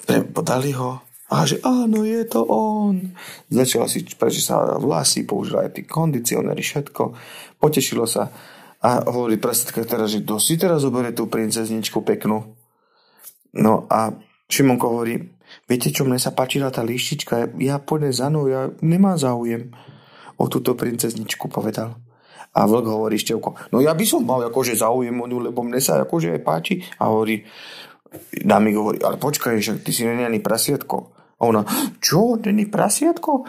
Podali 0.06 0.70
ho. 0.76 1.02
A 1.32 1.48
že 1.48 1.58
áno, 1.64 2.06
je 2.06 2.22
to 2.28 2.46
on. 2.46 3.16
Začala 3.50 3.90
si 3.90 4.04
prečesávať 4.06 4.78
vlasy, 4.78 5.26
použila 5.26 5.66
aj 5.66 5.80
tie 5.80 5.84
kondicionéry, 5.88 6.62
všetko. 6.62 7.16
Potešilo 7.58 8.06
sa. 8.06 8.30
A 8.84 9.00
hovorí 9.08 9.40
presetka 9.40 9.82
teraz, 9.82 10.12
že 10.12 10.22
kto 10.22 10.36
si 10.36 10.60
teraz 10.60 10.84
zoberie 10.84 11.16
tú 11.16 11.26
princezničku 11.26 12.04
peknú. 12.04 12.54
No 13.56 13.88
a 13.88 14.12
Šimonko 14.46 14.86
hovorí, 14.92 15.33
viete 15.68 15.88
čo, 15.90 16.04
mne 16.04 16.20
sa 16.20 16.32
páčila 16.32 16.72
tá 16.72 16.84
líštička, 16.84 17.56
ja 17.60 17.80
pôjdem 17.80 18.12
za 18.12 18.28
mnou, 18.32 18.48
ja 18.48 18.70
nemám 18.84 19.16
záujem 19.16 19.72
o 20.36 20.44
túto 20.50 20.74
princezničku, 20.74 21.46
povedal. 21.48 21.98
A 22.54 22.70
vlk 22.70 22.86
hovorí 22.86 23.18
Števko, 23.18 23.74
no 23.74 23.82
ja 23.82 23.90
by 23.98 24.04
som 24.06 24.22
mal 24.22 24.38
akože 24.46 24.78
záujem 24.78 25.14
o 25.18 25.26
ňu, 25.26 25.50
lebo 25.50 25.66
mne 25.66 25.82
sa 25.82 25.98
akože 25.98 26.38
aj 26.38 26.40
páči. 26.46 26.78
A 27.02 27.10
hovorí, 27.10 27.42
Dámik 28.30 28.78
hovorí, 28.78 28.98
ale 29.02 29.18
počkaj, 29.18 29.58
že 29.58 29.72
ty 29.82 29.90
si 29.90 30.06
není 30.06 30.38
prasiatko. 30.38 31.14
A 31.34 31.50
ona, 31.50 31.66
čo, 31.98 32.38
není 32.38 32.70
prasiatko? 32.70 33.42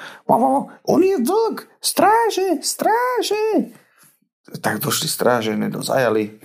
On 0.90 1.02
je 1.06 1.22
vlk, 1.22 1.70
stráže, 1.78 2.66
stráže. 2.66 3.70
Tak 4.62 4.82
došli 4.82 5.06
stráže, 5.06 5.54
nedozajali. 5.54 6.42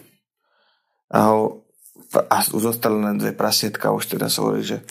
A, 1.16 1.33
ho, 1.33 1.64
a 2.12 2.37
zostali 2.44 3.00
len 3.00 3.16
dve 3.16 3.33
prasietka, 3.33 3.92
už 3.96 4.14
teda 4.14 4.28
sa 4.28 4.44
hovorí, 4.44 4.62
že 4.62 4.85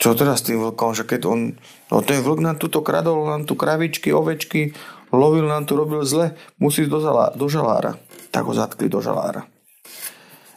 čo 0.00 0.12
teda 0.12 0.36
s 0.36 0.44
tým 0.44 0.60
vlkom, 0.60 0.92
že 0.92 1.08
keď 1.08 1.20
on, 1.24 1.56
no 1.88 1.96
ten 2.04 2.20
vlk 2.20 2.40
nám 2.40 2.56
tuto 2.60 2.84
kradol, 2.84 3.24
nám 3.24 3.48
tu 3.48 3.56
kravičky, 3.56 4.12
ovečky, 4.12 4.76
lovil 5.12 5.48
nám 5.48 5.64
tu, 5.64 5.76
robil 5.76 6.04
zle, 6.04 6.36
musí 6.60 6.84
do, 6.84 7.00
zala, 7.00 7.32
do 7.32 7.48
žalára. 7.48 7.96
Tak 8.30 8.44
ho 8.44 8.54
zatkli 8.54 8.92
do 8.92 9.00
žalára. 9.00 9.48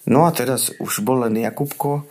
No 0.04 0.28
a 0.28 0.36
teraz 0.36 0.76
už 0.84 1.00
bol 1.02 1.24
len 1.24 1.40
Jakubko, 1.40 2.04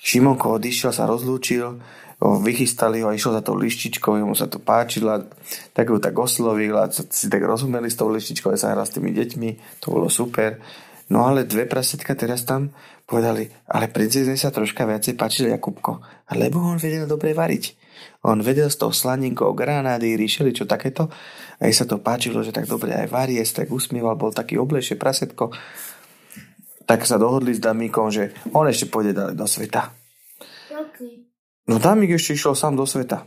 Šimonko 0.00 0.56
odišiel, 0.56 0.96
sa 0.96 1.04
rozlúčil, 1.04 1.76
vychystali 2.18 3.04
ho 3.04 3.12
a 3.12 3.14
išiel 3.14 3.36
za 3.36 3.42
tou 3.44 3.54
lištičkou, 3.54 4.18
jemu 4.18 4.34
sa 4.34 4.50
to 4.50 4.58
páčilo, 4.58 5.28
tak 5.70 5.86
ju 5.86 6.02
tak 6.02 6.16
oslovil 6.18 6.74
a 6.74 6.90
si 6.90 7.30
tak 7.30 7.44
rozumeli 7.44 7.86
s 7.86 7.98
tou 8.00 8.10
lištičkou, 8.10 8.50
sa 8.58 8.74
hral 8.74 8.88
s 8.88 8.96
tými 8.96 9.14
deťmi, 9.14 9.78
to 9.78 9.86
bolo 9.94 10.10
super. 10.10 10.58
No 11.08 11.24
ale 11.24 11.48
dve 11.48 11.64
prasetka 11.64 12.12
teraz 12.12 12.44
tam 12.44 12.72
povedali, 13.08 13.48
ale 13.64 13.88
princezne 13.88 14.36
sa 14.36 14.52
troška 14.52 14.84
viacej 14.84 15.16
páčil 15.16 15.48
Jakubko, 15.48 16.04
lebo 16.36 16.60
on 16.60 16.76
vedel 16.76 17.08
dobre 17.08 17.32
variť. 17.32 17.80
On 18.28 18.38
vedel 18.38 18.68
s 18.68 18.76
tou 18.76 18.92
slaninkou 18.92 19.56
granády, 19.56 20.18
ríšeli, 20.18 20.52
čo 20.52 20.68
takéto. 20.68 21.08
A 21.58 21.66
jej 21.66 21.74
sa 21.74 21.88
to 21.88 21.98
páčilo, 21.98 22.44
že 22.44 22.54
tak 22.54 22.68
dobre 22.68 22.94
aj 22.94 23.08
varie, 23.10 23.42
tak 23.42 23.72
usmieval, 23.72 24.20
bol 24.20 24.30
taký 24.30 24.60
oblejšie 24.60 25.00
prasetko. 25.00 25.50
Tak 26.84 27.04
sa 27.08 27.16
dohodli 27.16 27.56
s 27.56 27.60
Damíkom, 27.62 28.12
že 28.12 28.36
on 28.54 28.68
ešte 28.68 28.90
pôjde 28.92 29.16
ďalej 29.16 29.34
do 29.34 29.46
sveta. 29.48 29.92
Roky. 30.72 31.26
No 31.66 31.80
Damík 31.80 32.14
ešte 32.16 32.36
išiel 32.36 32.54
sám 32.54 32.76
do 32.76 32.86
sveta. 32.86 33.26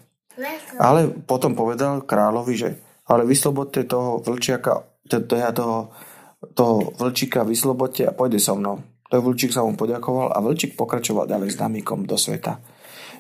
Ale 0.80 1.12
potom 1.12 1.54
povedal 1.54 2.08
kráľovi, 2.08 2.56
že 2.56 2.70
ale 3.12 3.28
vyslobodte 3.28 3.84
toho 3.84 4.24
vlčiaka, 4.24 4.88
teda 5.12 5.52
toho, 5.52 5.92
toho 6.42 6.94
vlčíka 6.98 7.46
vyslobodte 7.46 8.10
a 8.10 8.16
pôjde 8.16 8.42
so 8.42 8.58
mnou. 8.58 8.82
To 9.12 9.20
vlčík 9.20 9.52
sa 9.52 9.62
mu 9.62 9.76
poďakoval 9.76 10.32
a 10.32 10.40
vlčík 10.40 10.80
pokračoval 10.80 11.28
ďalej 11.28 11.54
s 11.54 11.60
Damíkom 11.60 12.08
do 12.08 12.16
sveta. 12.16 12.64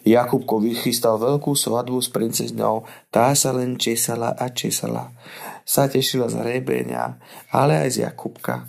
Jakubko 0.01 0.57
vychystal 0.57 1.21
veľkú 1.21 1.53
svadbu 1.53 2.01
s 2.01 2.09
princezňou, 2.09 2.87
tá 3.13 3.37
sa 3.37 3.53
len 3.53 3.77
česala 3.77 4.33
a 4.33 4.49
česala. 4.49 5.13
Sa 5.61 5.85
tešila 5.85 6.25
z 6.25 6.41
rebenia, 6.41 7.21
ale 7.53 7.85
aj 7.85 7.89
z 7.93 7.97
Jakubka. 8.09 8.65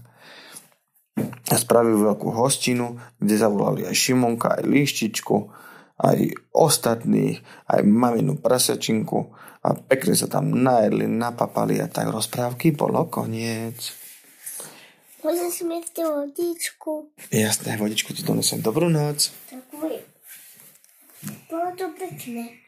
A 1.48 1.54
spravil 1.56 1.96
veľkú 1.96 2.36
hostinu, 2.36 3.00
kde 3.16 3.34
zavolali 3.40 3.88
aj 3.88 3.96
Šimonka, 3.96 4.60
aj 4.60 4.64
Líštičku, 4.68 5.36
aj 6.04 6.18
ostatných, 6.52 7.40
aj 7.70 7.80
maminu 7.80 8.36
prasačinku 8.36 9.32
a 9.62 9.78
pekne 9.78 10.18
sa 10.18 10.26
tam 10.26 10.52
najedli, 10.52 11.06
napapali 11.06 11.78
a 11.78 11.86
tak 11.86 12.10
rozprávky 12.10 12.74
bolo 12.74 13.06
koniec. 13.08 14.01
Môžeš 15.22 15.62
mi 15.62 15.78
tú 15.86 16.02
vodičku. 16.02 17.14
Jasné, 17.30 17.78
vodičku 17.78 18.10
ti 18.10 18.26
donesem. 18.26 18.58
Dobrú 18.58 18.90
noc. 18.90 19.30
Ďakujem. 19.50 20.02
Bolo 21.46 21.70
to 21.78 21.86
pekné. 21.94 22.61